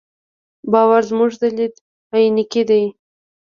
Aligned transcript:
باور 0.71 1.01
زموږ 1.09 1.31
د 1.41 1.43
لید 1.57 1.73
عینکې 2.13 2.61
دي. 2.69 2.83